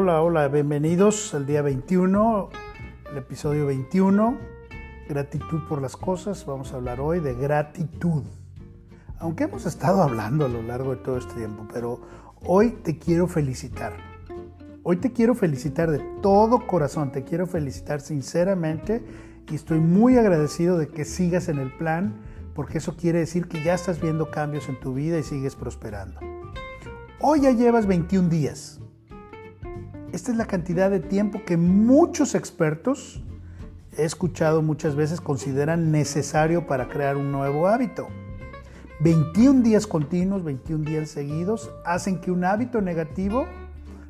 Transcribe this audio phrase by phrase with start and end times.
[0.00, 2.50] Hola, hola, bienvenidos al día 21,
[3.10, 4.38] el episodio 21,
[5.08, 6.46] gratitud por las cosas.
[6.46, 8.22] Vamos a hablar hoy de gratitud.
[9.18, 12.00] Aunque hemos estado hablando a lo largo de todo este tiempo, pero
[12.44, 13.92] hoy te quiero felicitar.
[14.84, 19.04] Hoy te quiero felicitar de todo corazón, te quiero felicitar sinceramente
[19.50, 22.20] y estoy muy agradecido de que sigas en el plan
[22.54, 26.20] porque eso quiere decir que ya estás viendo cambios en tu vida y sigues prosperando.
[27.18, 28.78] Hoy ya llevas 21 días.
[30.18, 33.22] Esta es la cantidad de tiempo que muchos expertos,
[33.96, 38.08] he escuchado muchas veces, consideran necesario para crear un nuevo hábito.
[38.98, 43.46] 21 días continuos, 21 días seguidos, hacen que un hábito negativo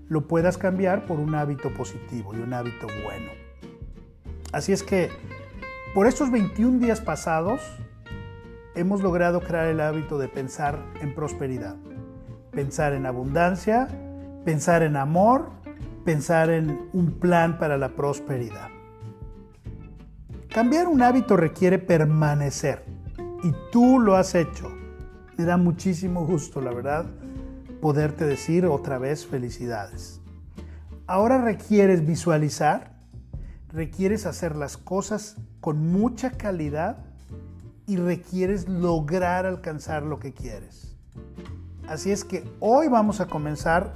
[0.08, 3.30] lo puedas cambiar por un hábito positivo y un hábito bueno.
[4.50, 5.10] Así es que
[5.94, 7.60] por estos 21 días pasados
[8.74, 11.76] hemos logrado crear el hábito de pensar en prosperidad,
[12.50, 13.88] pensar en abundancia,
[14.46, 15.58] pensar en amor,
[16.04, 18.68] pensar en un plan para la prosperidad.
[20.48, 22.84] Cambiar un hábito requiere permanecer
[23.42, 24.72] y tú lo has hecho.
[25.36, 27.06] Me da muchísimo gusto, la verdad,
[27.80, 30.20] poderte decir otra vez felicidades.
[31.06, 32.98] Ahora requieres visualizar,
[33.68, 37.04] requieres hacer las cosas con mucha calidad
[37.86, 40.96] y requieres lograr alcanzar lo que quieres.
[41.88, 43.94] Así es que hoy vamos a comenzar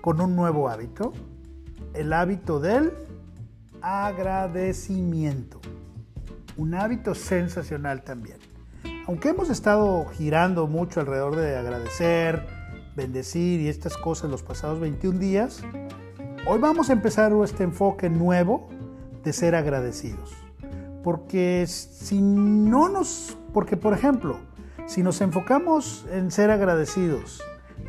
[0.00, 1.12] con un nuevo hábito
[1.94, 2.92] el hábito del
[3.80, 5.60] agradecimiento.
[6.56, 8.38] Un hábito sensacional también.
[9.06, 12.46] Aunque hemos estado girando mucho alrededor de agradecer,
[12.94, 15.62] bendecir y estas cosas los pasados 21 días,
[16.46, 18.68] hoy vamos a empezar este enfoque nuevo
[19.24, 20.34] de ser agradecidos.
[21.02, 24.38] Porque si no nos, porque por ejemplo,
[24.86, 27.40] si nos enfocamos en ser agradecidos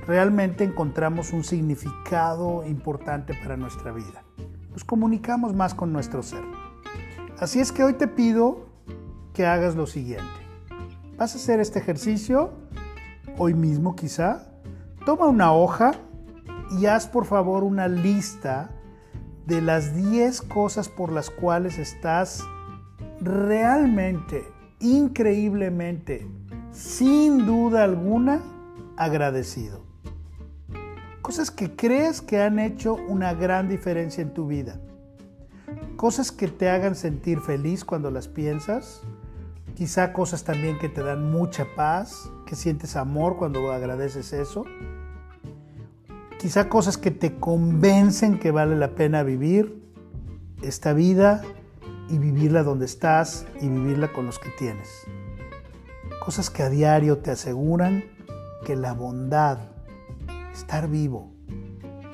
[0.10, 4.24] realmente encontramos un significado importante para nuestra vida.
[4.72, 6.42] Nos comunicamos más con nuestro ser.
[7.38, 8.66] Así es que hoy te pido
[9.36, 10.25] que hagas lo siguiente.
[11.16, 12.50] Vas a hacer este ejercicio
[13.38, 14.52] hoy mismo quizá.
[15.06, 15.92] Toma una hoja
[16.80, 18.72] y haz por favor una lista
[19.46, 22.44] de las 10 cosas por las cuales estás
[23.22, 24.44] realmente,
[24.80, 26.28] increíblemente,
[26.72, 28.42] sin duda alguna,
[28.98, 29.88] agradecido.
[31.29, 34.79] Cosas que crees que han hecho una gran diferencia en tu vida.
[35.95, 39.01] Cosas que te hagan sentir feliz cuando las piensas.
[39.75, 44.66] Quizá cosas también que te dan mucha paz, que sientes amor cuando agradeces eso.
[46.39, 49.84] Quizá cosas que te convencen que vale la pena vivir
[50.63, 51.44] esta vida
[52.09, 54.89] y vivirla donde estás y vivirla con los que tienes.
[56.25, 58.03] Cosas que a diario te aseguran
[58.66, 59.59] que la bondad
[60.59, 61.31] estar vivo,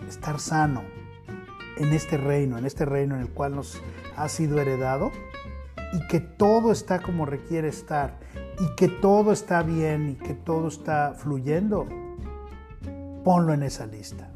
[0.07, 0.83] estar sano
[1.78, 3.81] en este reino, en este reino en el cual nos
[4.16, 5.11] ha sido heredado
[5.94, 8.19] y que todo está como requiere estar
[8.59, 11.88] y que todo está bien y que todo está fluyendo,
[13.23, 14.29] ponlo en esa lista.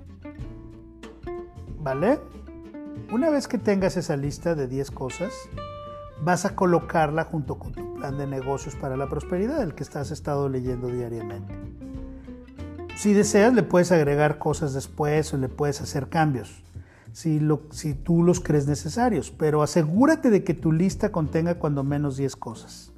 [1.79, 2.19] ¿Vale?
[3.11, 5.33] Una vez que tengas esa lista de 10 cosas,
[6.23, 10.09] vas a colocarla junto con tu plan de negocios para la prosperidad, el que estás
[10.09, 11.78] estado leyendo diariamente.
[12.99, 16.61] Si deseas, le puedes agregar cosas después o le puedes hacer cambios,
[17.13, 17.39] si,
[18.03, 22.91] tú los crees necesarios, pero asegúrate de que tu lista contenga cuando menos 10 cosas.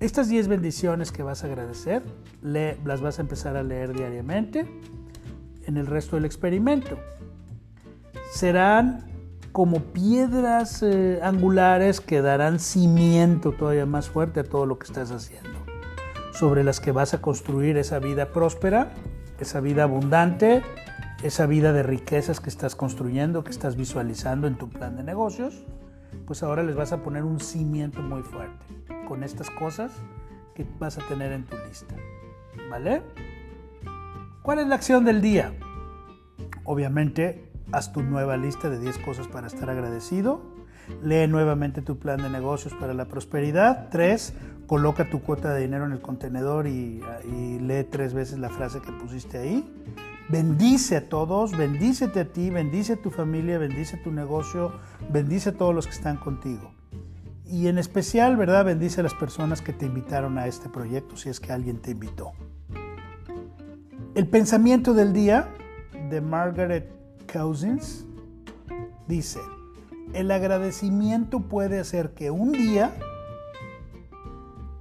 [0.00, 2.02] Estas 10 bendiciones que vas a agradecer,
[2.42, 4.66] las vas a empezar a leer diariamente
[5.66, 6.98] en el resto del experimento.
[8.32, 9.12] Serán
[9.52, 15.12] como piedras eh, angulares que darán cimiento todavía más fuerte a todo lo que estás
[15.12, 15.51] haciendo
[16.42, 18.90] sobre las que vas a construir esa vida próspera,
[19.38, 20.60] esa vida abundante,
[21.22, 25.64] esa vida de riquezas que estás construyendo, que estás visualizando en tu plan de negocios,
[26.26, 28.66] pues ahora les vas a poner un cimiento muy fuerte
[29.06, 29.92] con estas cosas
[30.56, 31.94] que vas a tener en tu lista.
[32.68, 33.02] ¿Vale?
[34.42, 35.54] ¿Cuál es la acción del día?
[36.64, 40.42] Obviamente, haz tu nueva lista de 10 cosas para estar agradecido.
[41.04, 43.90] Lee nuevamente tu plan de negocios para la prosperidad.
[43.90, 44.34] 3
[44.72, 46.98] coloca tu cuota de dinero en el contenedor y,
[47.60, 49.70] lee tres veces la frase que pusiste ahí.
[50.30, 54.72] Bendice a todos, bendícete a ti, bendice a tu familia, bendice tu negocio,
[55.10, 56.72] bendice a todos los que están contigo.
[57.44, 58.64] Y en especial, ¿verdad?
[58.64, 61.90] Bendice a las personas que te invitaron a este proyecto, si es que alguien te
[61.90, 62.32] invitó.
[64.14, 65.50] El pensamiento del día
[66.08, 66.90] de Margaret
[67.30, 68.06] Cousins
[69.06, 69.40] dice,
[70.14, 72.94] el agradecimiento puede hacer que un día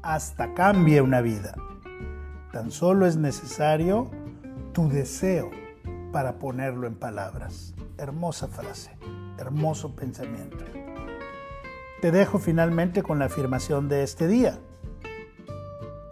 [0.01, 1.55] hasta cambie una vida.
[2.51, 4.09] Tan solo es necesario
[4.73, 5.51] tu deseo
[6.11, 7.73] para ponerlo en palabras.
[7.97, 8.91] Hermosa frase,
[9.37, 10.65] hermoso pensamiento.
[12.01, 14.59] Te dejo finalmente con la afirmación de este día.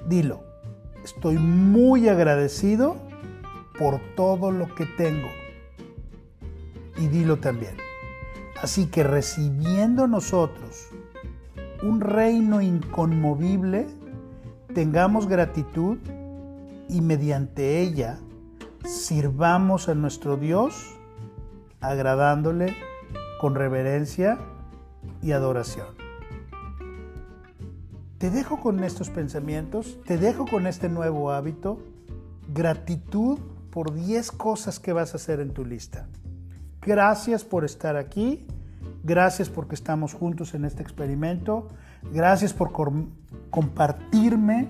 [0.07, 0.43] Dilo,
[1.03, 2.95] estoy muy agradecido
[3.77, 5.29] por todo lo que tengo.
[6.97, 7.75] Y dilo también.
[8.61, 10.89] Así que recibiendo nosotros
[11.81, 13.87] un reino inconmovible,
[14.73, 15.97] tengamos gratitud
[16.89, 18.19] y mediante ella
[18.85, 20.95] sirvamos a nuestro Dios
[21.79, 22.75] agradándole
[23.39, 24.37] con reverencia
[25.21, 25.87] y adoración.
[28.17, 31.79] Te dejo con estos pensamientos, te dejo con este nuevo hábito,
[32.53, 33.39] gratitud
[33.71, 36.09] por 10 cosas que vas a hacer en tu lista.
[36.81, 38.45] Gracias por estar aquí,
[39.03, 41.67] gracias porque estamos juntos en este experimento,
[42.13, 42.71] gracias por
[43.49, 44.69] compartirme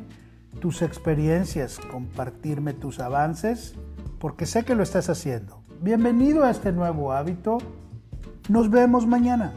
[0.59, 3.75] tus experiencias, compartirme tus avances,
[4.19, 5.61] porque sé que lo estás haciendo.
[5.81, 7.59] Bienvenido a este nuevo hábito.
[8.49, 9.53] Nos vemos mañana.